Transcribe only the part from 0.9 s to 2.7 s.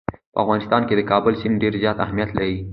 د کابل سیند ډېر زیات اهمیت لري.